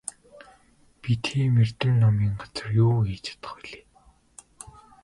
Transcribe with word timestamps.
Би 1.01 1.13
тийм 1.23 1.53
эрдэм 1.63 1.91
номын 2.01 2.31
газар 2.41 2.67
юу 2.85 2.95
хийж 3.05 3.21
чадах 3.25 3.53
билээ? 3.61 3.83